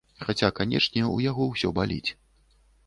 Хаця, 0.27 0.49
канечне, 0.59 1.03
у 1.17 1.21
яго 1.29 1.43
ўсё 1.53 1.73
баліць. 1.81 2.07